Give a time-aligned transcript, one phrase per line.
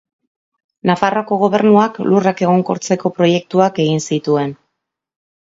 [0.89, 4.59] Nafarroako Gobernuak lurrak egonkortzeko proiektuak egin zituen.